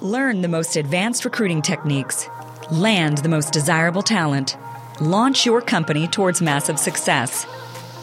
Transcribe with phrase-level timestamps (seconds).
[0.00, 2.28] Learn the most advanced recruiting techniques.
[2.70, 4.56] Land the most desirable talent.
[5.00, 7.46] Launch your company towards massive success.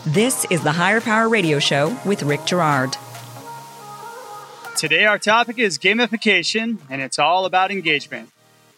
[0.06, 2.98] This is the Hire Power Radio Show with Rick Girard.
[4.76, 8.30] Today, our topic is gamification, and it's all about engagement.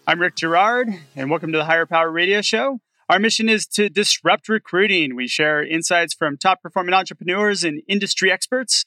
[0.05, 2.81] I'm Rick Girard, and welcome to the Hire Power Radio Show.
[3.09, 5.15] Our mission is to disrupt recruiting.
[5.15, 8.86] We share insights from top performing entrepreneurs and industry experts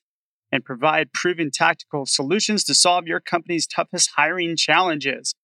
[0.52, 5.34] and provide proven tactical solutions to solve your company's toughest hiring challenges.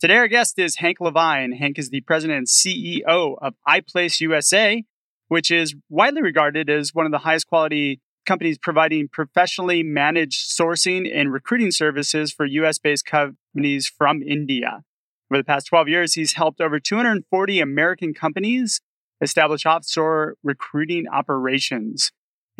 [0.00, 1.52] Today, our guest is Hank Levine.
[1.52, 4.84] Hank is the president and CEO of iPlace USA,
[5.28, 11.10] which is widely regarded as one of the highest quality companies providing professionally managed sourcing
[11.12, 14.82] and recruiting services for US based companies from India.
[15.30, 18.80] Over the past 12 years, he's helped over 240 American companies
[19.20, 22.10] establish offshore recruiting operations.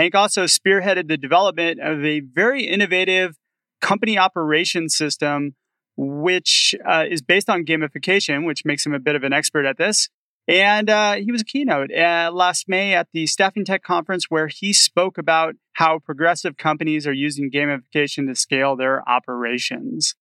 [0.01, 3.37] Hank also spearheaded the development of a very innovative
[3.83, 5.57] company operations system,
[5.95, 9.77] which uh, is based on gamification, which makes him a bit of an expert at
[9.77, 10.09] this.
[10.49, 14.49] And uh, he was a keynote uh, last May at the Staffing Tech Conference, where
[14.49, 20.15] he spoke about how progressive companies are using gamification to scale their operations.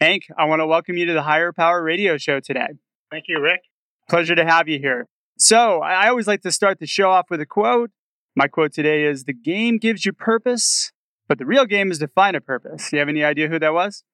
[0.00, 2.68] Hank, I want to welcome you to the Hire Power Radio Show today.
[3.10, 3.62] Thank you, Rick.
[4.08, 5.08] Pleasure to have you here.
[5.36, 7.90] So, I always like to start the show off with a quote.
[8.38, 10.92] My quote today is The game gives you purpose,
[11.26, 12.90] but the real game is to find a purpose.
[12.90, 14.04] Do you have any idea who that was?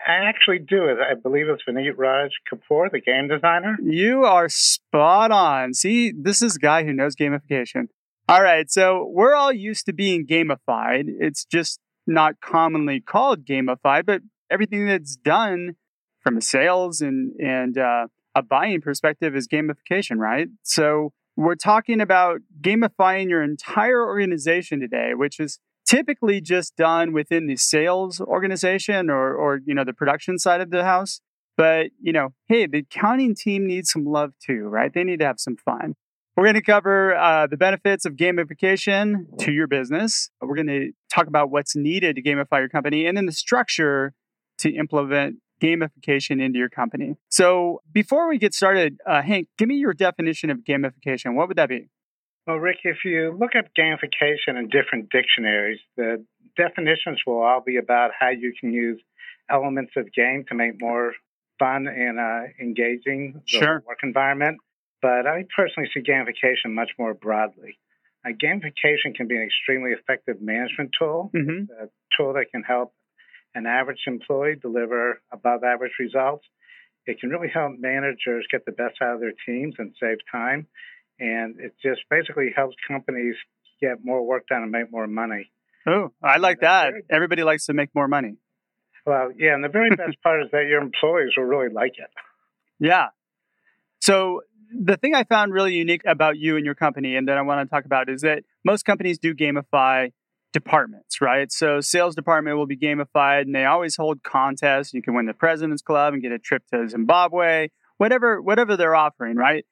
[0.00, 0.88] I actually do.
[0.88, 3.76] I believe it's Vineet Raj Kapoor, the game designer.
[3.82, 5.74] You are spot on.
[5.74, 7.88] See, this is a guy who knows gamification.
[8.26, 11.04] All right, so we're all used to being gamified.
[11.20, 15.76] It's just not commonly called gamified, but everything that's done
[16.20, 20.48] from a sales and and uh, a buying perspective is gamification, right?
[20.62, 27.46] So we're talking about gamifying your entire organization today, which is typically just done within
[27.46, 31.20] the sales organization or, or you know the production side of the house.
[31.56, 34.92] But you know, hey, the accounting team needs some love too, right?
[34.92, 35.94] They need to have some fun.
[36.36, 40.28] We're going to cover uh, the benefits of gamification to your business.
[40.42, 44.12] We're going to talk about what's needed to gamify your company, and then the structure
[44.58, 47.16] to implement gamification into your company.
[47.28, 51.34] So before we get started, uh, Hank, give me your definition of gamification.
[51.34, 51.88] What would that be?
[52.46, 56.24] Well, Rick, if you look up gamification in different dictionaries, the
[56.56, 59.00] definitions will all be about how you can use
[59.50, 61.12] elements of game to make more
[61.58, 63.82] fun and uh, engaging the sure.
[63.86, 64.58] work environment.
[65.02, 67.78] But I personally see gamification much more broadly.
[68.24, 71.70] Uh, gamification can be an extremely effective management tool, mm-hmm.
[71.82, 72.92] a tool that can help
[73.56, 76.44] an average employee deliver above average results.
[77.06, 80.66] It can really help managers get the best out of their teams and save time.
[81.18, 83.34] And it just basically helps companies
[83.80, 85.50] get more work done and make more money.
[85.86, 86.92] Oh, I like that.
[87.08, 88.36] Everybody likes to make more money.
[89.06, 92.10] Well, yeah, and the very best part is that your employees will really like it.
[92.78, 93.08] Yeah.
[94.00, 97.42] So the thing I found really unique about you and your company, and that I
[97.42, 100.12] want to talk about, is that most companies do gamify
[100.56, 101.52] departments, right?
[101.52, 104.94] So sales department will be gamified and they always hold contests.
[104.94, 107.68] You can win the president's club and get a trip to Zimbabwe,
[107.98, 109.66] whatever whatever they're offering, right?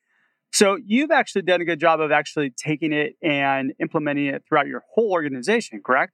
[0.53, 4.67] So you've actually done a good job of actually taking it and implementing it throughout
[4.67, 6.13] your whole organization, correct?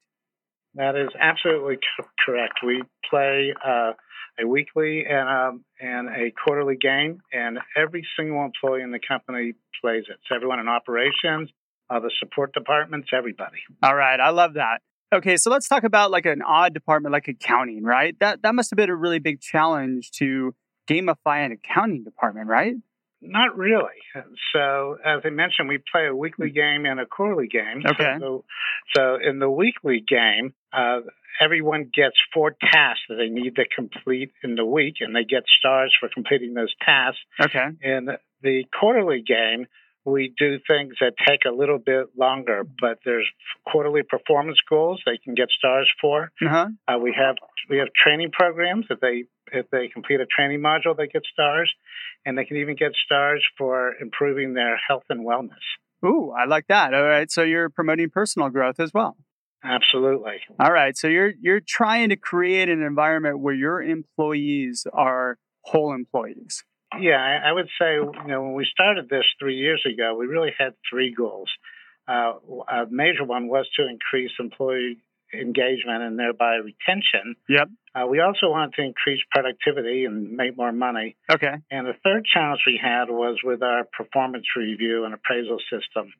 [0.77, 1.79] That is absolutely
[2.25, 2.61] correct.
[2.65, 3.95] We play uh,
[4.41, 9.55] a weekly and um, and a quarterly game, and every single employee in the company
[9.83, 10.19] plays it.
[10.29, 11.51] So everyone in operations,
[11.91, 13.59] uh, the support departments, everybody.
[13.83, 14.81] All right, I love that.
[15.13, 18.17] Okay, so let's talk about like an odd department like accounting, right?
[18.21, 20.55] That that must have been a really big challenge to
[20.89, 22.75] gamify an accounting department, right?
[23.23, 24.01] Not really.
[24.55, 27.83] So, as I mentioned, we play a weekly game and a quarterly game.
[27.87, 28.17] Okay.
[28.19, 28.45] So,
[28.97, 31.01] so in the weekly game, uh,
[31.39, 35.43] everyone gets four tasks that they need to complete in the week, and they get
[35.59, 37.21] stars for completing those tasks.
[37.41, 37.67] Okay.
[37.83, 38.09] In
[38.43, 39.67] the quarterly game,
[40.11, 43.27] we do things that take a little bit longer, but there's
[43.71, 46.31] quarterly performance goals they can get stars for.
[46.45, 46.69] Uh-huh.
[46.89, 47.37] Uh, we have
[47.69, 51.73] we have training programs if they if they complete a training module they get stars,
[52.25, 55.65] and they can even get stars for improving their health and wellness.
[56.05, 56.95] Ooh, I like that.
[56.95, 59.17] All right, so you're promoting personal growth as well.
[59.63, 60.37] Absolutely.
[60.59, 65.93] All right, so you're you're trying to create an environment where your employees are whole
[65.93, 66.65] employees.
[66.99, 70.27] Yeah, I, I would say, you know, when we started this three years ago, we
[70.27, 71.51] really had three goals.
[72.09, 72.33] Uh,
[72.69, 74.99] a major one was to increase employee
[75.33, 77.37] engagement and thereby retention.
[77.49, 77.69] Yep.
[77.95, 81.17] Uh, we also wanted to increase productivity and make more money.
[81.33, 81.55] Okay.
[81.71, 86.13] And the third challenge we had was with our performance review and appraisal system.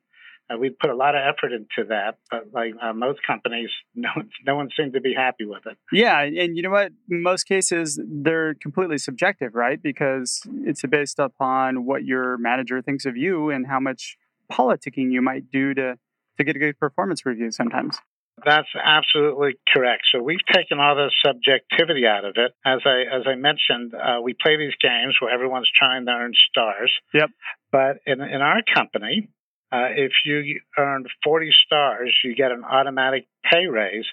[0.51, 4.09] Uh, we put a lot of effort into that, but like uh, most companies, no,
[4.45, 5.77] no one seemed to be happy with it.
[5.91, 6.91] Yeah, and you know what?
[7.09, 9.81] In most cases, they're completely subjective, right?
[9.81, 14.17] Because it's based upon what your manager thinks of you and how much
[14.51, 15.97] politicking you might do to
[16.37, 17.51] to get a good performance review.
[17.51, 17.99] Sometimes.
[18.43, 20.03] That's absolutely correct.
[20.11, 22.53] So we've taken all the subjectivity out of it.
[22.65, 26.33] As I as I mentioned, uh, we play these games where everyone's trying to earn
[26.49, 26.91] stars.
[27.13, 27.29] Yep.
[27.71, 29.29] But in in our company,
[29.71, 34.05] uh, if you earn 40 stars, you get an automatic pay raise,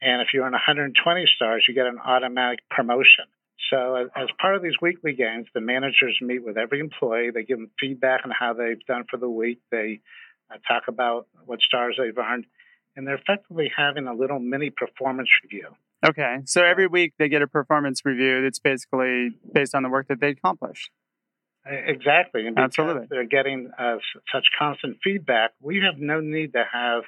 [0.00, 3.26] and if you earn 120 stars, you get an automatic promotion.
[3.70, 7.30] So as part of these weekly games, the managers meet with every employee.
[7.32, 9.60] They give them feedback on how they've done for the week.
[9.70, 10.00] They
[10.50, 12.44] uh, talk about what stars they've earned
[12.96, 15.68] and they're effectively having a little mini performance review.
[16.04, 20.08] Okay, so every week they get a performance review that's basically based on the work
[20.08, 20.90] that they accomplished.
[21.64, 23.06] Exactly, and Absolutely.
[23.08, 23.96] they're getting uh,
[24.32, 27.04] such constant feedback, we have no need to have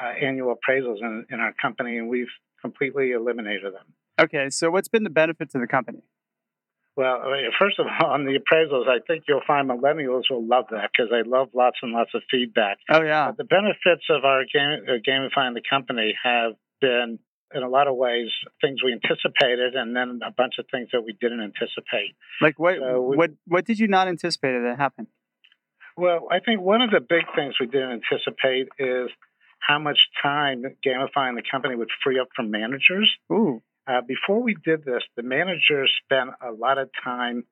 [0.00, 2.32] uh, annual appraisals in, in our company, and we've
[2.62, 3.94] completely eliminated them.
[4.18, 6.02] Okay, so what's been the benefit to the company?
[6.96, 7.22] Well,
[7.58, 11.10] first of all, on the appraisals, I think you'll find millennials will love that because
[11.10, 12.78] they love lots and lots of feedback.
[12.90, 13.28] Oh yeah.
[13.28, 17.18] But the benefits of our game, uh, gamifying the company have been,
[17.54, 18.28] in a lot of ways,
[18.60, 22.14] things we anticipated, and then a bunch of things that we didn't anticipate.
[22.40, 22.76] Like what?
[22.78, 23.30] So we, what?
[23.46, 25.08] What did you not anticipate that happened?
[25.96, 29.10] Well, I think one of the big things we didn't anticipate is
[29.58, 33.10] how much time gamifying the company would free up from managers.
[33.30, 33.62] Ooh.
[33.86, 37.44] Uh, before we did this, the managers spent a lot of time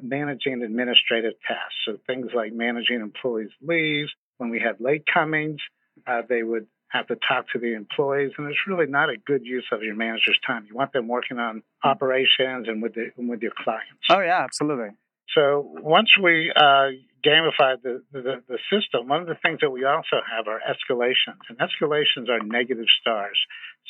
[0.00, 1.74] managing administrative tasks.
[1.86, 4.10] So things like managing employees' leaves.
[4.38, 5.60] When we had late comings,
[6.06, 9.44] uh, they would have to talk to the employees, and it's really not a good
[9.44, 10.66] use of your manager's time.
[10.68, 14.06] You want them working on operations and with the, and with your clients.
[14.08, 14.90] Oh yeah, absolutely.
[15.34, 16.90] So once we uh,
[17.24, 21.42] gamified the, the, the system, one of the things that we also have are escalations,
[21.48, 23.38] and escalations are negative stars.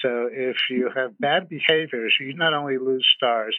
[0.02, 3.56] So if you have bad behaviors, you not only lose stars,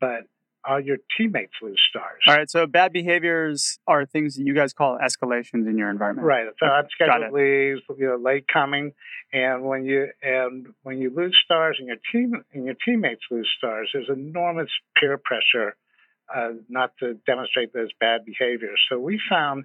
[0.00, 0.26] but
[0.68, 2.20] all your teammates lose stars.
[2.26, 2.50] All right.
[2.50, 6.26] So bad behaviors are things that you guys call escalations in your environment.
[6.26, 6.46] Right.
[6.58, 8.92] So unscheduled leaves, you know, late coming,
[9.32, 13.48] and when you and when you lose stars and your team and your teammates lose
[13.56, 15.76] stars, there's enormous peer pressure
[16.34, 18.80] uh, not to demonstrate those bad behaviors.
[18.90, 19.64] So we found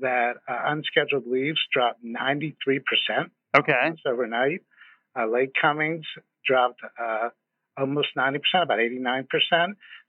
[0.00, 2.50] that uh, unscheduled leaves dropped 93%
[3.56, 3.92] okay.
[4.06, 4.62] overnight.
[5.16, 6.04] Uh, late comings
[6.46, 7.28] dropped uh,
[7.78, 9.26] almost 90%, about 89%.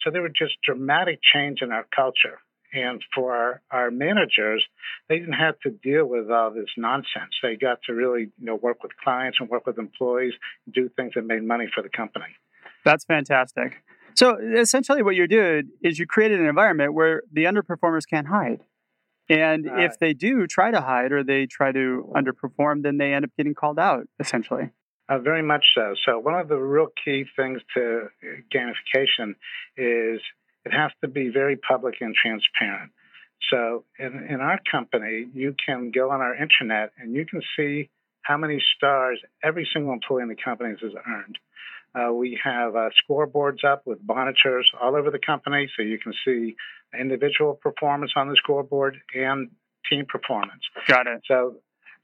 [0.01, 2.39] So there were just dramatic change in our culture.
[2.73, 4.63] And for our, our, managers,
[5.07, 7.31] they didn't have to deal with all this nonsense.
[7.41, 10.33] They got to really, you know, work with clients and work with employees,
[10.73, 12.25] do things that made money for the company.
[12.83, 13.81] That's fantastic.
[14.15, 18.61] So essentially, what you did is you created an environment where the underperformers can't hide.
[19.27, 23.25] And if they do try to hide or they try to underperform, then they end
[23.25, 24.69] up getting called out, essentially.
[25.07, 25.93] Uh, very much so.
[26.05, 28.07] So, one of the real key things to
[28.53, 29.35] gamification
[29.77, 30.19] is
[30.65, 32.91] it has to be very public and transparent.
[33.51, 37.89] So, in, in our company, you can go on our intranet and you can see
[38.23, 41.37] how many stars every single employee in the company has earned.
[41.93, 46.13] Uh, we have uh, scoreboards up with monitors all over the company, so you can
[46.25, 46.55] see
[46.99, 49.51] individual performance on the scoreboard and
[49.89, 50.61] team performance.
[50.87, 51.21] Got it.
[51.27, 51.57] So,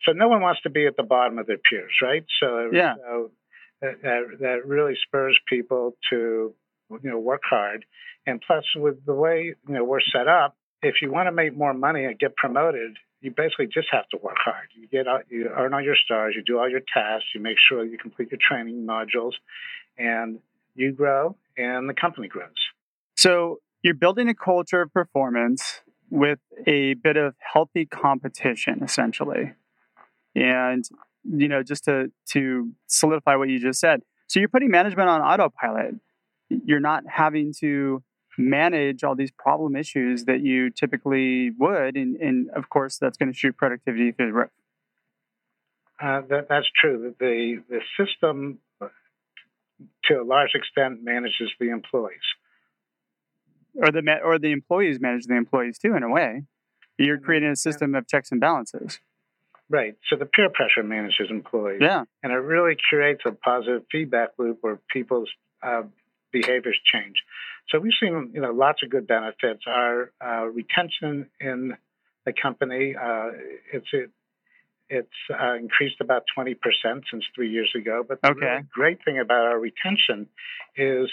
[0.06, 2.25] so no one wants to be at the bottom of their peers, right?
[2.42, 2.95] So, yeah.
[2.95, 3.31] So
[3.81, 6.53] that, that, that really spurs people to
[6.89, 7.86] you know work hard,
[8.25, 11.55] and plus with the way you know we're set up, if you want to make
[11.55, 14.67] more money and get promoted, you basically just have to work hard.
[14.75, 17.58] You get out, you earn all your stars, you do all your tasks, you make
[17.70, 19.34] sure you complete your training modules,
[19.98, 20.39] and
[20.75, 22.50] you grow and the company grows.
[23.15, 29.53] So you're building a culture of performance with a bit of healthy competition, essentially.
[30.36, 30.84] And
[31.24, 35.22] you know, just to to solidify what you just said, so you're putting management on
[35.22, 35.96] autopilot.
[36.50, 38.04] You're not having to
[38.38, 43.32] manage all these problem issues that you typically would, and, and of course, that's going
[43.32, 44.50] to shoot productivity through the roof.
[46.02, 47.14] Uh, that, that's true.
[47.20, 48.60] The the system
[50.06, 52.18] to a large extent manages the employees.
[53.76, 56.44] Or the or the employees manage the employees too, in a way.
[56.98, 59.00] You're creating a system of checks and balances.
[59.72, 59.96] Right.
[60.10, 61.80] So the peer pressure manages employees.
[61.82, 62.04] Yeah.
[62.22, 65.30] And it really creates a positive feedback loop where people's
[65.63, 65.84] uh,
[66.34, 67.16] behaviors change.
[67.70, 69.63] So we've seen, you know, lots of good benefits.
[69.66, 71.78] Our uh, retention in
[72.25, 73.30] the company, uh,
[73.72, 74.10] it's it,
[74.90, 78.04] it's uh, increased about 20% since three years ago.
[78.06, 78.46] But the okay.
[78.46, 80.28] really great thing about our retention
[80.75, 81.10] is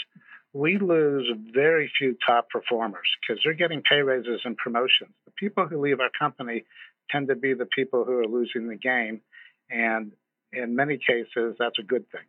[0.52, 5.14] we lose very few top performers because they're getting pay raises and promotions.
[5.26, 6.64] The people who leave our company
[7.10, 9.20] tend to be the people who are losing the game.
[9.70, 10.12] And
[10.52, 12.22] in many cases, that's a good thing.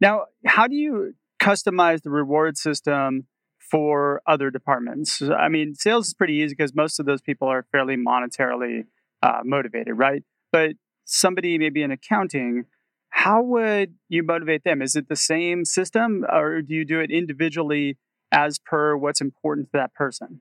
[0.00, 3.26] Now, how do you customize the reward system
[3.58, 5.22] for other departments?
[5.22, 8.84] I mean, sales is pretty easy because most of those people are fairly monetarily
[9.22, 10.22] uh, motivated, right?
[10.52, 10.72] But
[11.04, 12.64] somebody maybe in accounting,
[13.08, 14.82] how would you motivate them?
[14.82, 17.96] Is it the same system or do you do it individually
[18.32, 20.40] as per what's important to that person?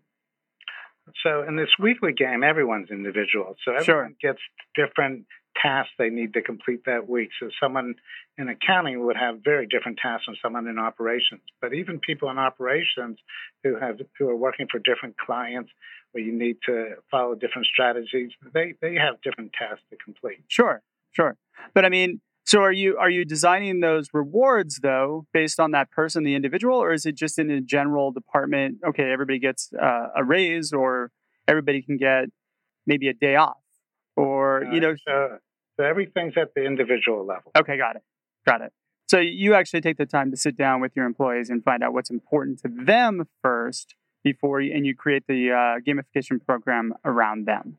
[1.24, 3.56] So in this weekly game, everyone's individual.
[3.66, 4.34] So everyone sure.
[4.34, 4.40] gets
[4.76, 5.26] different
[5.62, 7.30] tasks they need to complete that week.
[7.40, 7.96] So someone
[8.38, 11.42] in accounting would have very different tasks than someone in operations.
[11.62, 13.20] But even people in operations
[13.64, 15.72] who have who are working for different clients
[16.12, 20.44] where you need to follow different strategies, they they have different tasks to complete.
[20.48, 20.82] Sure,
[21.12, 21.36] sure.
[21.74, 25.92] But I mean, so are you are you designing those rewards though based on that
[25.92, 28.80] person, the individual, or is it just in a general department?
[28.86, 31.12] Okay, everybody gets uh, a raise, or
[31.48, 32.26] everybody can get
[32.86, 33.64] maybe a day off,
[34.16, 34.96] or you know.
[35.08, 35.38] So,
[35.78, 37.52] so everything's at the individual level.
[37.58, 38.04] Okay, got it,
[38.46, 38.74] got it.
[39.08, 41.94] So you actually take the time to sit down with your employees and find out
[41.94, 47.46] what's important to them first before you, and you create the uh, gamification program around
[47.46, 47.78] them.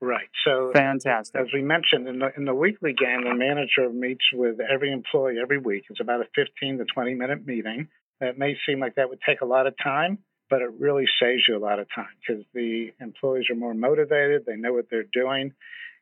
[0.00, 0.28] Right.
[0.44, 1.40] So fantastic.
[1.40, 5.36] As we mentioned in the in the weekly game, the manager meets with every employee
[5.40, 5.84] every week.
[5.88, 7.88] It's about a 15 to 20 minute meeting.
[8.20, 10.18] It may seem like that would take a lot of time,
[10.50, 14.44] but it really saves you a lot of time because the employees are more motivated.
[14.46, 15.52] They know what they're doing,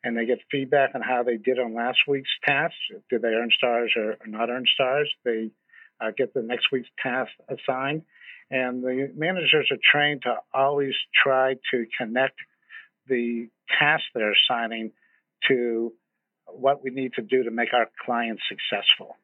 [0.02, 2.76] and they get feedback on how they did on last week's tasks.
[3.10, 5.10] Did they earn stars or, or not earn stars?
[5.24, 5.50] They
[6.00, 8.02] uh, get the next week's task assigned,
[8.50, 12.36] and the managers are trained to always try to connect
[13.08, 14.92] the tasks they're assigning
[15.48, 15.92] to
[16.46, 19.16] what we need to do to make our clients successful.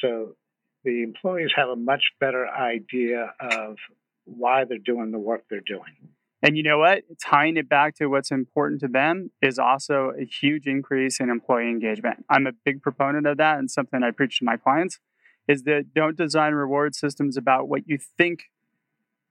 [0.00, 0.36] So
[0.84, 3.76] the employees have a much better idea of
[4.24, 6.10] why they're doing the work they're doing.
[6.42, 7.04] And you know what?
[7.22, 11.70] Tying it back to what's important to them is also a huge increase in employee
[11.70, 12.24] engagement.
[12.28, 14.98] I'm a big proponent of that and something I preach to my clients
[15.46, 18.44] is that don't design reward systems about what you think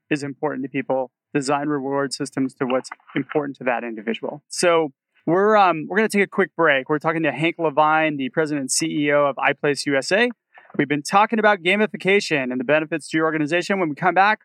[0.10, 4.44] is important to people design reward systems to what's important to that individual.
[4.50, 4.92] So
[5.26, 6.90] we're um, we're going to take a quick break.
[6.90, 10.30] We're talking to Hank Levine, the president and CEO of iPlace USA.
[10.78, 13.80] We've been talking about gamification and the benefits to your organization.
[13.80, 14.42] When we come back,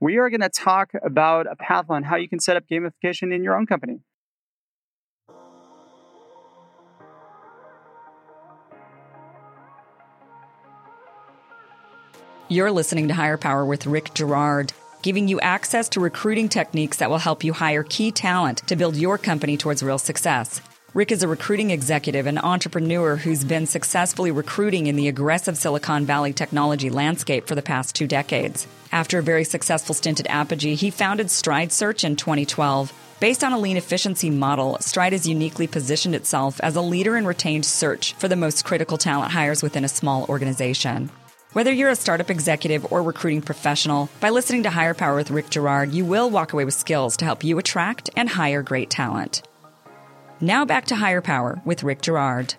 [0.00, 3.34] we are going to talk about a path on how you can set up gamification
[3.34, 4.00] in your own company.
[12.48, 14.72] You're listening to Hire Power with Rick Girard
[15.02, 18.96] giving you access to recruiting techniques that will help you hire key talent to build
[18.96, 20.60] your company towards real success.
[20.92, 26.04] Rick is a recruiting executive and entrepreneur who's been successfully recruiting in the aggressive Silicon
[26.04, 28.66] Valley technology landscape for the past two decades.
[28.90, 32.92] After a very successful stint at Apogee, he founded Stride Search in 2012.
[33.20, 37.24] Based on a lean efficiency model, Stride has uniquely positioned itself as a leader in
[37.24, 41.10] retained search for the most critical talent hires within a small organization.
[41.52, 45.50] Whether you're a startup executive or recruiting professional, by listening to Hire Power with Rick
[45.50, 49.42] Girard, you will walk away with skills to help you attract and hire great talent.
[50.40, 52.54] Now back to Hire Power with Rick Girard.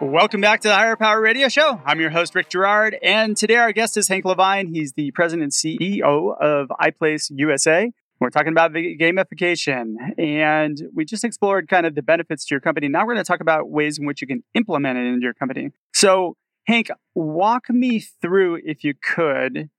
[0.00, 1.82] Welcome back to the Hire Power Radio Show.
[1.84, 4.68] I'm your host, Rick Girard, and today our guest is Hank Levine.
[4.68, 7.92] He's the president and CEO of iPlace USA.
[8.20, 12.88] We're talking about gamification, and we just explored kind of the benefits to your company.
[12.88, 15.34] Now we're going to talk about ways in which you can implement it into your
[15.34, 15.72] company.
[15.92, 19.70] So, Hank, walk me through, if you could,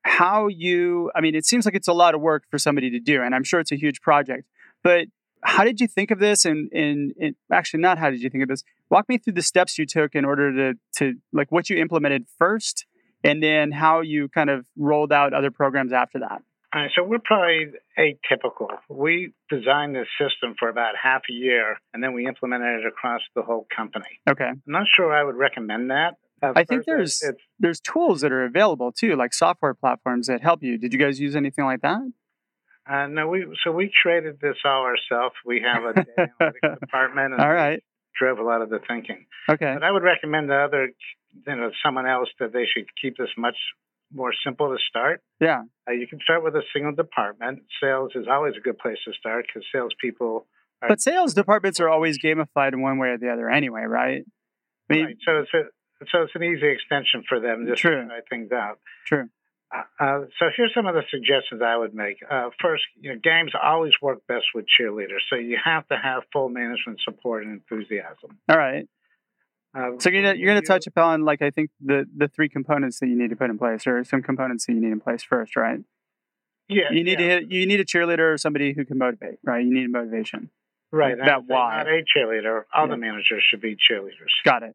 [0.00, 2.98] how you, I mean, it seems like it's a lot of work for somebody to
[2.98, 4.48] do, and I'm sure it's a huge project,
[4.82, 5.08] but
[5.44, 6.46] how did you think of this?
[6.46, 8.64] And, and, and actually, not how did you think of this?
[8.88, 12.24] Walk me through the steps you took in order to, to like what you implemented
[12.38, 12.86] first,
[13.22, 16.40] and then how you kind of rolled out other programs after that.
[16.76, 17.68] Uh, so we're probably
[17.98, 18.68] atypical.
[18.90, 23.22] We designed this system for about half a year, and then we implemented it across
[23.34, 24.20] the whole company.
[24.28, 24.44] Okay.
[24.48, 26.16] I'm not sure I would recommend that.
[26.42, 27.24] I think there's
[27.58, 30.76] there's tools that are available too, like software platforms that help you.
[30.76, 32.12] Did you guys use anything like that?
[32.88, 35.34] Uh, no, we so we created this all ourselves.
[35.46, 37.82] We have a data analytics department, and all right.
[38.20, 39.24] drove a lot of the thinking.
[39.48, 39.72] Okay.
[39.72, 40.90] But I would recommend to other,
[41.46, 43.56] you know, someone else that they should keep this much
[44.12, 45.22] more simple to start.
[45.40, 45.62] Yeah.
[45.88, 47.62] Uh, you can start with a single department.
[47.82, 50.46] Sales is always a good place to start because salespeople.
[50.82, 54.24] Are, but sales departments are always gamified in one way or the other, anyway, right?
[54.90, 55.16] I mean, right.
[55.24, 58.02] So it's a, so it's an easy extension for them just true.
[58.02, 58.78] to try things out.
[59.06, 59.28] True.
[59.74, 62.18] Uh, uh, so here's some of the suggestions I would make.
[62.28, 66.22] Uh, first, you know, games always work best with cheerleaders, so you have to have
[66.32, 68.38] full management support and enthusiasm.
[68.48, 68.88] All right.
[69.76, 72.48] Uh, so you're gonna, you're going to touch upon like I think the the three
[72.48, 75.00] components that you need to put in place, or some components that you need in
[75.00, 75.80] place first, right?
[76.68, 76.90] Yeah.
[76.90, 77.16] You need yeah.
[77.18, 79.64] to hit, you need a cheerleader or somebody who can motivate, right?
[79.64, 80.50] You need motivation.
[80.90, 81.16] Right.
[81.16, 81.76] That why.
[81.78, 82.62] Not a cheerleader.
[82.74, 82.92] All Yeah.
[82.92, 84.32] the managers should be cheerleaders.
[84.44, 84.74] Got it.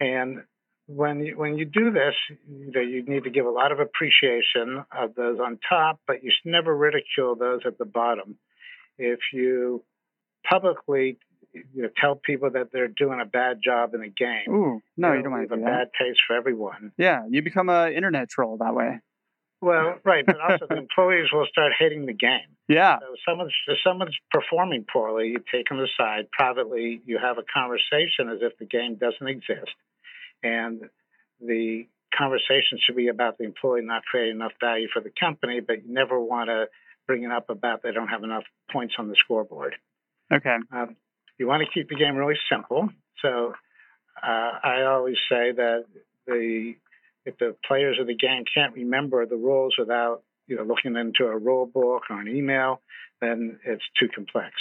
[0.00, 0.44] And
[0.86, 2.14] when you, when you do this,
[2.48, 6.22] you know, you need to give a lot of appreciation of those on top, but
[6.22, 8.36] you should never ridicule those at the bottom.
[8.96, 9.82] If you
[10.48, 11.18] publicly
[11.54, 15.12] you know, tell people that they're doing a bad job in a game, Ooh, no,
[15.12, 15.66] you it'll don't want to to a that.
[15.66, 16.92] bad taste for everyone.
[16.98, 19.00] Yeah, you become an internet troll that way.
[19.60, 22.40] Well, right, but also the employees will start hating the game.
[22.68, 27.00] Yeah, So if someone's if someone's performing poorly, you take them aside privately.
[27.04, 29.72] You have a conversation as if the game doesn't exist,
[30.42, 30.80] and
[31.40, 35.60] the conversation should be about the employee not creating enough value for the company.
[35.60, 36.66] But you never want to
[37.06, 39.74] bring it up about they don't have enough points on the scoreboard.
[40.32, 40.56] okay.
[40.72, 40.96] Um,
[41.38, 42.88] you want to keep the game really simple.
[43.22, 43.54] So
[44.22, 45.84] uh, I always say that
[46.26, 46.74] the
[47.26, 51.24] if the players of the game can't remember the rules without you know looking into
[51.24, 52.80] a rule book or an email,
[53.20, 54.52] then it's too complex.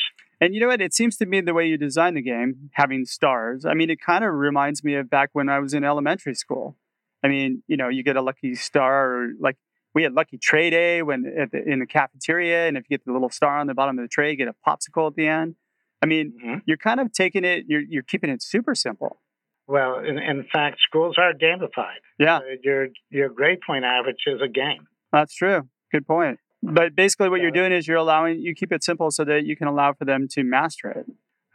[0.42, 0.82] And you know what?
[0.82, 4.02] It seems to me the way you design the game, having stars, I mean, it
[4.02, 6.76] kind of reminds me of back when I was in elementary school.
[7.24, 9.56] I mean, you know, you get a lucky star, or like
[9.96, 13.14] we had lucky tray day when the, in the cafeteria, and if you get the
[13.14, 15.56] little star on the bottom of the tray, you get a popsicle at the end.
[16.04, 16.62] I mean, Mhm.
[16.66, 19.22] you're kind of taking it, you're you're keeping it super simple.
[19.68, 22.02] Well, in, in fact, schools are gamified.
[22.20, 24.88] Yeah, Uh, your your grade point average is a game.
[25.12, 25.70] that's true.
[25.92, 26.40] Good point.
[26.62, 29.56] But basically, what you're doing is you're allowing you keep it simple so that you
[29.56, 31.06] can allow for them to master it.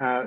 [0.01, 0.27] Uh,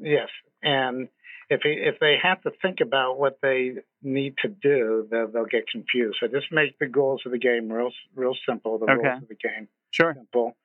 [0.00, 0.28] yes,
[0.62, 1.08] and
[1.48, 5.64] if if they have to think about what they need to do, they'll, they'll get
[5.68, 6.18] confused.
[6.20, 8.78] So just make the goals of the game real real simple.
[8.78, 8.94] The Okay.
[9.08, 10.14] rules of the game Sure.
[10.14, 10.56] simple.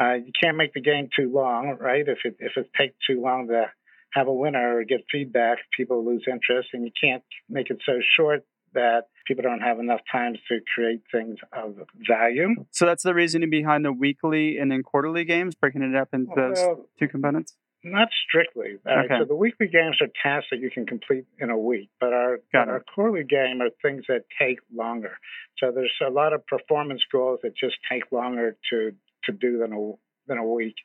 [0.00, 2.06] Uh, you can't make the game too long, right?
[2.06, 3.66] If it if it takes too long to
[4.12, 8.00] have a winner or get feedback, people lose interest, and you can't make it so
[8.16, 11.76] short that people don't have enough time to create things of
[12.08, 12.48] value.
[12.70, 16.30] So that's the reasoning behind the weekly and then quarterly games, breaking it up into
[16.34, 16.58] those
[16.98, 17.56] two components.
[17.82, 18.76] Not strictly.
[18.84, 19.18] Right, Okay.
[19.20, 22.36] So the weekly games are tasks that you can complete in a week, but our
[22.52, 22.70] Got but it.
[22.72, 25.16] our quarterly game are things that take longer.
[25.58, 28.92] So there's a lot of performance goals that just take longer to
[29.24, 29.92] to do than a
[30.26, 30.76] than a week.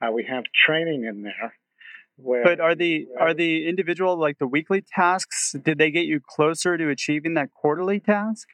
[0.00, 1.54] Uh, we have training in there.
[2.16, 5.52] Where But are the where- are the individual like the weekly tasks?
[5.52, 8.48] Did they get you closer to achieving that quarterly task?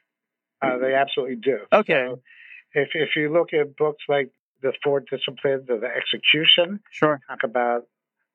[0.62, 1.59] uh, they absolutely do.
[1.73, 2.23] Okay, So
[2.75, 4.31] if if you look at books like
[4.62, 7.20] the Four Disciplines of the Execution, sure.
[7.29, 7.83] talk about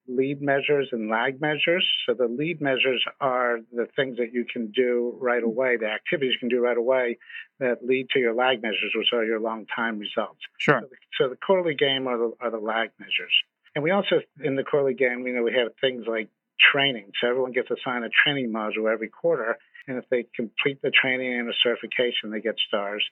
[0.10, 1.88] lead measures and lag measures.
[2.06, 5.50] So the lead measures are the things that you can do right mm-hmm.
[5.50, 7.18] away, the activities you can do right away
[7.60, 10.40] that lead to your lag measures, which are your long time results.
[10.58, 10.82] Sure.
[10.82, 13.34] So the, so the quarterly game are the, are the lag measures.
[13.76, 16.30] And we also, in the quarterly game, you know, we have things like
[16.72, 17.12] training.
[17.22, 19.58] So everyone gets assigned a training module every quarter.
[19.88, 23.04] And if they complete the training and a certification, they get stars.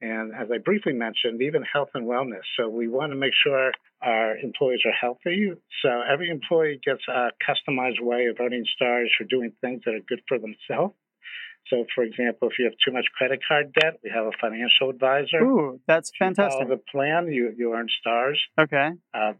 [0.00, 2.44] And as I briefly mentioned, even health and wellness.
[2.58, 5.52] So we want to make sure our employees are healthy.
[5.82, 10.04] So every employee gets a customized way of earning stars for doing things that are
[10.06, 10.94] good for themselves.
[11.68, 14.90] So, for example, if you have too much credit card debt, we have a financial
[14.90, 15.42] advisor.
[15.42, 16.62] Ooh, that's fantastic.
[16.62, 18.40] Follow the plan, you, you earn stars.
[18.60, 18.90] Okay.
[19.12, 19.32] Uh,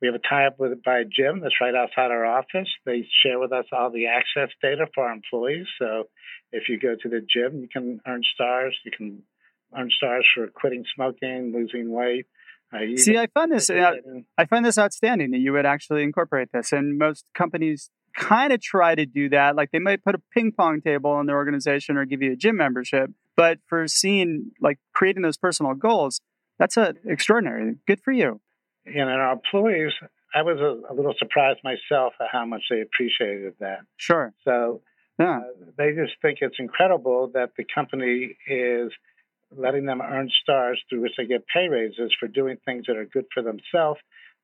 [0.00, 2.68] we have a tie-up with by a gym that's right outside our office.
[2.84, 5.66] They share with us all the access data for our employees.
[5.78, 6.08] So
[6.52, 8.76] if you go to the gym, you can earn stars.
[8.84, 9.22] You can
[9.76, 12.26] earn stars for quitting smoking, losing weight.
[12.72, 16.50] Uh, See, I find this participating- I find this outstanding that you would actually incorporate
[16.52, 19.56] this, and most companies kind of try to do that.
[19.56, 22.36] Like they might put a ping pong table in their organization or give you a
[22.36, 26.20] gym membership, but for seeing like creating those personal goals,
[26.58, 27.76] that's a extraordinary.
[27.86, 28.40] Good for you.
[28.84, 29.92] you know, and our employees,
[30.34, 33.80] I was a, a little surprised myself at how much they appreciated that.
[33.96, 34.34] Sure.
[34.44, 34.82] So
[35.18, 35.38] Yeah.
[35.38, 35.42] uh,
[35.76, 38.90] they just think it's incredible that the company is
[39.56, 43.06] letting them earn stars through which they get pay raises for doing things that are
[43.06, 44.00] good for themselves,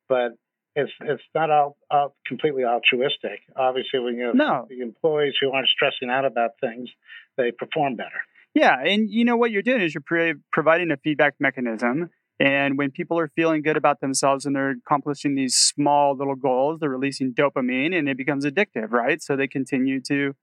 [0.08, 0.32] but
[0.76, 3.40] it's it's not all, all completely altruistic.
[3.56, 4.66] Obviously, when you have No.
[4.68, 6.88] the employees who aren't stressing out about things,
[7.36, 8.20] they perform better.
[8.54, 12.10] Yeah, and you know what you're doing is you're pro- providing a feedback mechanism.
[12.40, 16.80] And when people are feeling good about themselves and they're accomplishing these small little goals,
[16.80, 19.22] they're releasing dopamine, and it becomes addictive, right?
[19.22, 20.34] So they continue to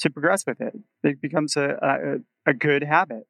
[0.00, 0.74] to progress with it.
[1.04, 1.78] It becomes a
[2.46, 3.26] a, a good habit.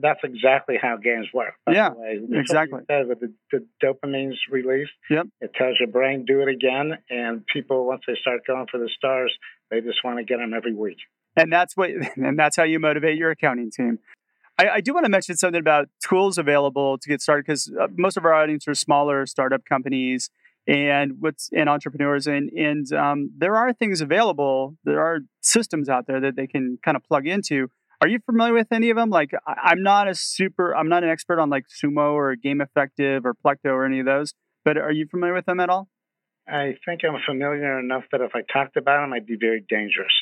[0.00, 1.54] That's exactly how games work.
[1.66, 2.14] by the Yeah, way.
[2.18, 2.80] Just what you exactly.
[2.90, 5.26] said, with the, the dopamine's released, Yep.
[5.40, 8.88] it tells your brain do it again, and people once they start going for the
[8.96, 9.32] stars,
[9.70, 10.98] they just want to get them every week.
[11.36, 13.98] and that's what and that's how you motivate your accounting team
[14.58, 17.86] i, I do want to mention something about tools available to get started because uh,
[17.96, 20.28] most of our audience are smaller startup companies
[20.66, 26.06] and what's and entrepreneurs and and um, there are things available there are systems out
[26.06, 27.68] there that they can kind of plug into
[28.02, 31.04] are you familiar with any of them like I, i'm not a super i'm not
[31.04, 34.34] an expert on like sumo or GamEffective or plecto or any of those
[34.64, 35.88] but are you familiar with them at all?
[36.48, 40.12] I think I'm familiar enough that if I talked about them, I'd be very dangerous.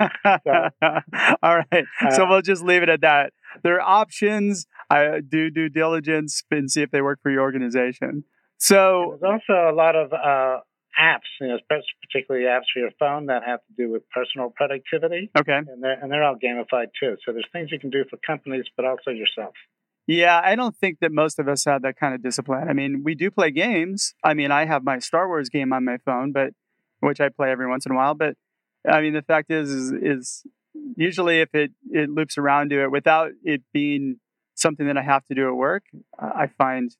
[0.00, 0.68] so,
[1.42, 1.84] all right.
[2.00, 3.32] Uh, so we'll just leave it at that.
[3.62, 4.66] There are options.
[4.90, 8.24] I do due diligence and see if they work for your organization.
[8.56, 10.60] So there's also a lot of uh,
[10.98, 11.58] apps, you know,
[12.02, 15.30] particularly apps for your phone that have to do with personal productivity.
[15.38, 15.56] Okay.
[15.56, 17.16] And they're, and they're all gamified too.
[17.24, 19.54] So there's things you can do for companies, but also yourself.
[20.06, 22.68] Yeah, I don't think that most of us have that kind of discipline.
[22.68, 24.14] I mean, we do play games.
[24.24, 26.54] I mean, I have my Star Wars game on my phone, but
[27.00, 28.14] which I play every once in a while.
[28.14, 28.34] But
[28.90, 30.42] I mean, the fact is, is, is
[30.96, 34.18] usually if it it loops around to it without it being
[34.54, 35.84] something that I have to do at work,
[36.18, 36.90] I find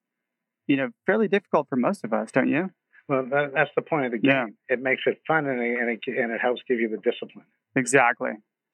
[0.66, 2.70] you know fairly difficult for most of us, don't you?
[3.08, 4.56] Well, that, that's the point of the game.
[4.68, 4.74] Yeah.
[4.74, 7.46] It makes it fun and it, and it, and it helps give you the discipline.
[7.74, 8.32] Exactly.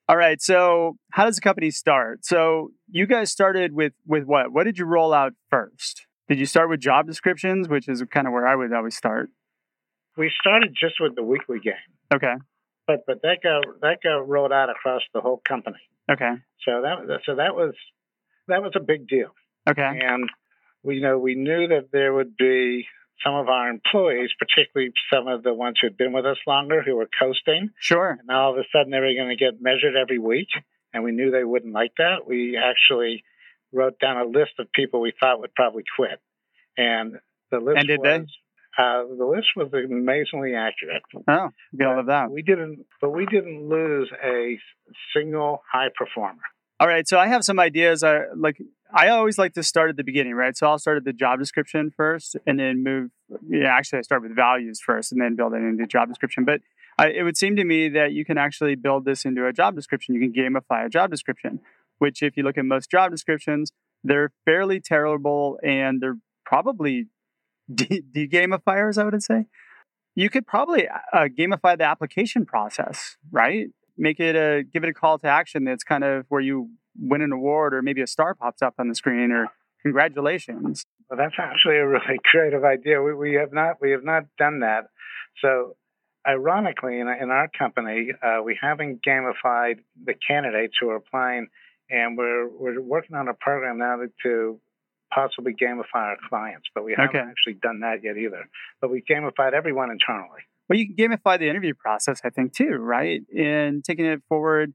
[0.09, 0.41] All right.
[0.43, 2.25] So, how does the company start?
[2.25, 4.53] So, you guys started with with what?
[4.53, 6.07] What did you roll out first?
[6.29, 9.31] Did you start with job descriptions, which is kind of where I would always start?
[10.17, 11.75] We started just with the weekly game.
[12.13, 12.35] Okay.
[12.87, 15.79] But but that got that got rolled out across the whole company.
[16.11, 16.33] Okay.
[16.67, 17.75] So that so that was
[18.49, 19.35] that was a big deal.
[19.69, 20.01] Okay.
[20.03, 20.29] And
[20.83, 22.87] we you know we knew that there would be
[23.23, 26.97] some of our employees, particularly some of the ones who'd been with us longer, who
[26.97, 27.71] were coasting.
[27.79, 28.19] Sure.
[28.21, 30.49] And all of a sudden they were going to get measured every week,
[30.93, 32.27] and we knew they wouldn't like that.
[32.27, 33.25] We actually
[33.73, 36.21] wrote down a list of people we thought would probably quit,
[36.77, 37.19] and
[37.51, 38.27] the list and did was, they?
[38.77, 41.03] Uh, the list was amazingly accurate.
[41.29, 41.51] Oh,
[42.01, 42.31] of that.
[42.31, 44.59] We didn't, but we didn't lose a
[45.15, 46.43] single high performer.
[46.81, 48.03] All right, so I have some ideas.
[48.03, 48.61] I like
[48.93, 50.57] I always like to start at the beginning, right?
[50.57, 53.11] So I'll start at the job description first, and then move.
[53.49, 56.45] Yeah, actually, I start with values first, and then build it into job description.
[56.45, 56.61] But
[56.99, 59.77] I, it would seem to me that you can actually build this into a job
[59.77, 60.15] description.
[60.15, 61.61] You can gamify a job description,
[61.99, 67.07] which, if you look at most job descriptions, they're fairly terrible, and they're probably
[67.73, 68.99] de- gamifiers.
[68.99, 69.47] I would say
[70.15, 73.69] you could probably uh, gamify the application process, right?
[73.97, 77.23] Make it a give it a call to action that's kind of where you win
[77.23, 79.49] an award or maybe a star pops up on the screen or
[79.83, 80.87] congratulations.
[81.09, 83.03] Well, that's actually a really creative idea.
[83.03, 84.89] We, we have not we have not done that.
[85.41, 85.77] So,
[86.27, 91.49] ironically, in, in our company, uh, we haven't gamified the candidates who are applying,
[91.91, 94.61] and we're we're working on a program now to, to
[95.13, 97.31] possibly gamify our clients, but we haven't okay.
[97.31, 98.49] actually done that yet either.
[98.81, 100.41] But we gamified everyone internally.
[100.69, 103.21] Well, you can gamify the interview process, I think, too, right?
[103.37, 104.73] And taking it forward,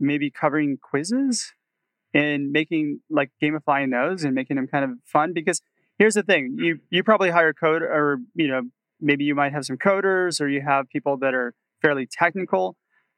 [0.00, 1.52] maybe covering quizzes
[2.14, 5.32] and making like gamifying those and making them kind of fun.
[5.34, 5.60] Because
[5.98, 8.62] here's the thing: you you probably hire code, or you know,
[9.00, 12.76] maybe you might have some coders, or you have people that are fairly technical.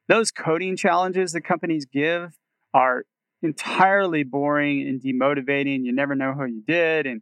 [0.09, 2.33] Those coding challenges that companies give
[2.73, 3.03] are
[3.41, 5.85] entirely boring and demotivating.
[5.85, 7.21] You never know how you did, and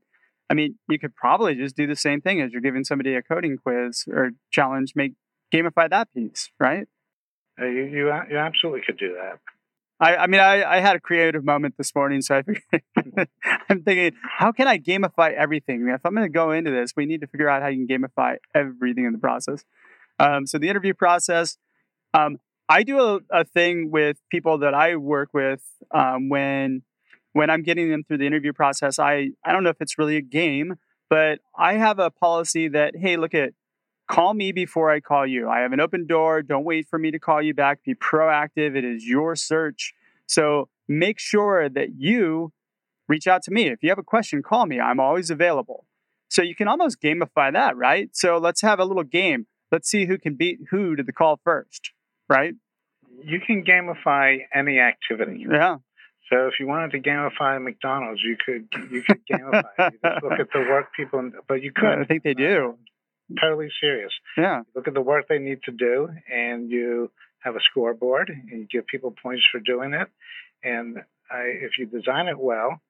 [0.51, 3.21] I mean, you could probably just do the same thing as you're giving somebody a
[3.21, 5.13] coding quiz or challenge, make
[5.53, 6.87] gamify that piece, right?
[7.57, 9.39] Uh, you, you, you absolutely could do that.
[10.01, 12.63] I, I mean, I, I had a creative moment this morning, so I figured,
[13.69, 15.75] I'm thinking, how can I gamify everything?
[15.75, 17.69] I mean, if I'm going to go into this, we need to figure out how
[17.69, 19.63] you can gamify everything in the process.
[20.19, 21.55] Um, so the interview process,
[22.13, 25.61] um, I do a, a, thing with people that I work with
[25.91, 26.83] um, when
[27.33, 30.17] when I'm getting them through the interview process, I, I don't know if it's really
[30.17, 30.75] a game,
[31.09, 33.53] but I have a policy that, hey, look at,
[34.09, 35.49] call me before I call you.
[35.49, 36.41] I have an open door.
[36.41, 37.83] Don't wait for me to call you back.
[37.83, 38.75] Be proactive.
[38.75, 39.93] It is your search.
[40.27, 42.51] So make sure that you
[43.07, 43.67] reach out to me.
[43.67, 44.79] If you have a question, call me.
[44.79, 45.85] I'm always available.
[46.29, 48.09] So you can almost gamify that, right?
[48.13, 49.47] So let's have a little game.
[49.71, 51.91] Let's see who can beat who to the call first,
[52.29, 52.53] right?
[53.23, 55.45] You can gamify any activity.
[55.49, 55.77] Yeah.
[56.31, 59.63] So if you wanted to gamify McDonald's, you could you could gamify.
[59.79, 59.93] it.
[59.93, 61.99] You just look at the work people, but you could.
[61.99, 62.77] I think they do.
[63.29, 64.11] I'm totally serious.
[64.37, 64.61] Yeah.
[64.75, 68.67] look at the work they need to do, and you have a scoreboard, and you
[68.71, 70.07] give people points for doing it.
[70.63, 72.81] And I, if you design it well,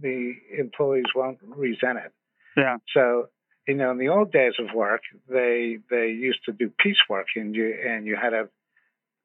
[0.00, 2.12] the employees won't resent it.
[2.56, 2.78] Yeah.
[2.94, 3.28] So
[3.68, 7.54] you know, in the old days of work, they they used to do piecework, and
[7.54, 8.48] you and you had a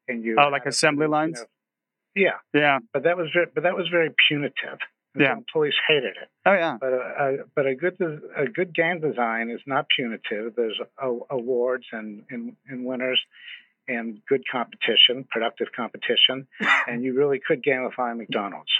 [0.08, 1.38] and you oh like assembly lines.
[1.38, 1.48] You know,
[2.14, 2.78] yeah, yeah.
[2.92, 4.78] But that was very, but that was very punitive.
[5.18, 5.32] Yeah.
[5.32, 6.28] employees hated it.
[6.46, 6.76] Oh yeah.
[6.80, 7.96] But a, a, but a good
[8.36, 10.54] a good game design is not punitive.
[10.56, 13.20] There's a, awards and, and and winners
[13.88, 16.46] and good competition, productive competition,
[16.88, 18.70] and you really could gamify McDonald's.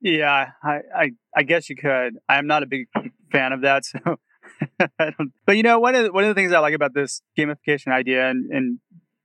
[0.00, 2.18] Yeah, I, I, I guess you could.
[2.28, 2.86] I'm not a big
[3.32, 3.98] fan of that, so
[4.98, 5.32] I don't.
[5.44, 7.88] But you know, one of the, one of the things I like about this gamification
[7.88, 8.78] idea and, and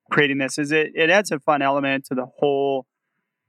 [0.10, 2.86] creating this is it it adds a fun element to the whole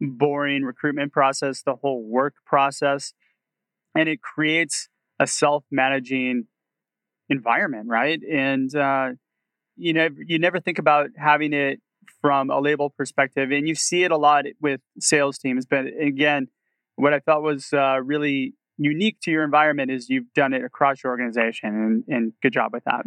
[0.03, 3.15] boring recruitment process, the whole work process,
[3.95, 4.89] and it creates
[5.21, 6.47] a self managing
[7.29, 8.21] environment, right?
[8.31, 9.11] And uh,
[9.77, 11.81] you know, you never think about having it
[12.21, 15.67] from a label perspective, and you see it a lot with sales teams.
[15.67, 16.49] But again,
[16.97, 21.03] what I felt was uh, really unique to your environment is you've done it across
[21.03, 23.05] your organization, and, and good job with that.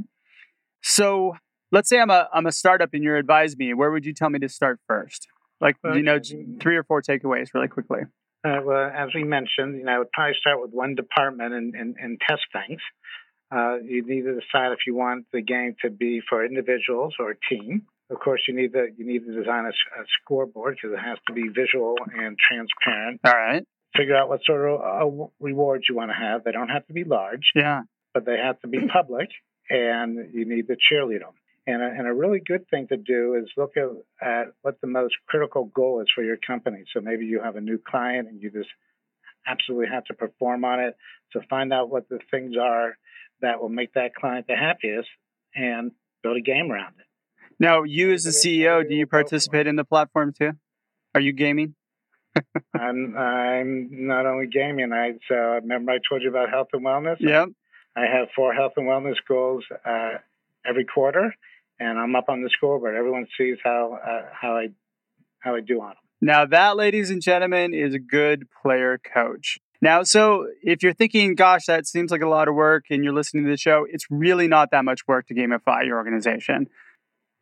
[0.82, 1.36] So,
[1.72, 3.74] let's say I'm a I'm a startup, and you advise me.
[3.74, 5.28] Where would you tell me to start first?
[5.62, 6.20] Like, you know,
[6.62, 8.02] three or four takeaways really quickly.
[8.46, 11.74] Uh, well, as we mentioned, you know, I would probably start with one department and,
[11.74, 12.82] and, and test things.
[13.52, 17.32] Uh, you need to decide if you want the game to be for individuals or
[17.32, 17.84] a team.
[18.10, 21.18] Of course, you need to you need to design a, a scoreboard because it has
[21.28, 23.22] to be visual and transparent.
[23.26, 23.66] All right.
[23.98, 26.44] Figure out what sort of uh, rewards you want to have.
[26.44, 27.52] They don't have to be large.
[27.56, 27.82] Yeah.
[28.14, 29.30] But they have to be public,
[29.70, 31.34] and you need to cheerlead them.
[31.68, 33.90] And a, and a really good thing to do is look at,
[34.22, 36.84] at what the most critical goal is for your company.
[36.94, 38.70] So maybe you have a new client and you just
[39.48, 40.96] absolutely have to perform on it.
[41.32, 42.98] So find out what the things are
[43.42, 45.10] that will make that client the happiest
[45.56, 45.92] and
[46.24, 47.06] build a game around it.
[47.60, 50.52] Now, you as the CEO, do you participate in the platform too?
[51.14, 51.76] Are you gaming?
[52.74, 54.92] I'm I'm not only gaming.
[54.92, 57.16] I so remember I told you about health and wellness.
[57.20, 57.50] Yep.
[57.96, 60.18] I have four health and wellness goals uh,
[60.68, 61.34] every quarter,
[61.80, 62.96] and I'm up on the scoreboard.
[62.96, 64.68] Everyone sees how uh, how I
[65.40, 65.96] how I do on them.
[66.22, 69.60] Now that, ladies and gentlemen, is a good player coach.
[69.82, 73.14] Now, so if you're thinking, gosh, that seems like a lot of work and you're
[73.14, 76.68] listening to the show, it's really not that much work to gamify your organization.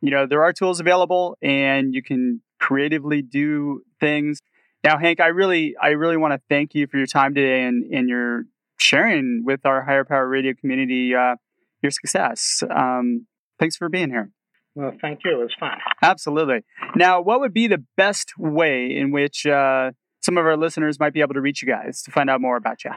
[0.01, 4.39] You know, there are tools available and you can creatively do things.
[4.83, 7.85] Now, Hank, I really, I really want to thank you for your time today and,
[7.93, 8.43] and your
[8.77, 11.35] sharing with our hire power radio community uh,
[11.81, 12.63] your success.
[12.69, 13.27] Um,
[13.59, 14.31] thanks for being here.
[14.75, 15.39] Well, thank you.
[15.39, 15.77] It was fun.
[16.01, 16.63] Absolutely.
[16.95, 21.13] Now, what would be the best way in which uh, some of our listeners might
[21.13, 22.91] be able to reach you guys to find out more about you?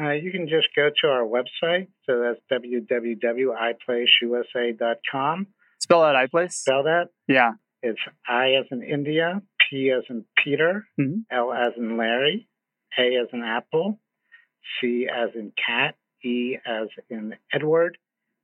[0.00, 1.88] Uh, you can just go to our website.
[2.04, 5.46] So that's www.iplaceusa.com.
[5.80, 6.52] Spell out iPlace.
[6.52, 7.08] Spell that?
[7.26, 7.54] Yeah.
[7.82, 7.98] It's
[8.28, 11.20] I as in India, P as in Peter, mm-hmm.
[11.30, 12.48] L as in Larry,
[12.98, 13.98] A as in Apple,
[14.80, 17.98] C as in cat, E as in Edward,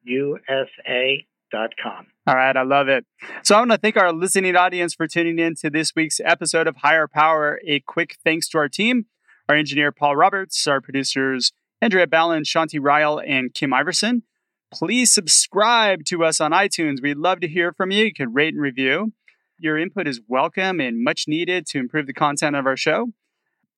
[0.04, 2.06] USA Com.
[2.26, 3.04] All right, I love it.
[3.42, 6.66] So I want to thank our listening audience for tuning in to this week's episode
[6.66, 7.60] of Hire Power.
[7.66, 9.04] A quick thanks to our team,
[9.50, 14.22] our engineer Paul Roberts, our producers Andrea Ballin, Shanti Ryle, and Kim Iverson.
[14.72, 17.02] Please subscribe to us on iTunes.
[17.02, 18.04] We'd love to hear from you.
[18.04, 19.12] You can rate and review.
[19.58, 23.08] Your input is welcome and much needed to improve the content of our show.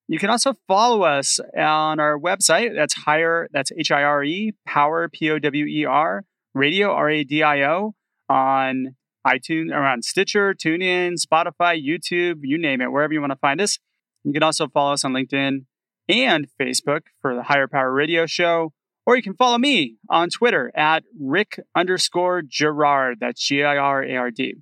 [0.06, 2.74] You can also follow us on our website.
[2.74, 7.10] That's hire, that's H I R E, power, P O W E R Radio, R
[7.10, 7.94] A D I O,
[8.28, 13.38] on iTunes or on Stitcher, TuneIn, Spotify, YouTube, you name it, wherever you want to
[13.38, 13.78] find us.
[14.24, 15.64] You can also follow us on LinkedIn
[16.08, 18.72] and Facebook for the Hire Power Radio Show.
[19.06, 23.18] Or you can follow me on Twitter at Rick underscore Girard.
[23.20, 24.56] That's G I R A R D.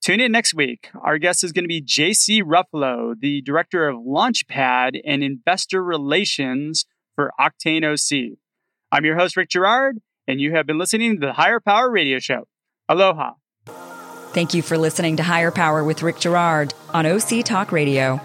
[0.00, 0.90] Tune in next week.
[1.02, 6.86] Our guest is going to be JC Ruffalo, the director of Launchpad and Investor Relations
[7.16, 8.38] for Octane OC.
[8.92, 12.18] I'm your host, Rick Girard, and you have been listening to the Hire Power Radio
[12.20, 12.46] Show.
[12.88, 13.32] Aloha.
[14.32, 18.20] Thank you for listening to Hire Power with Rick Girard on OC Talk Radio.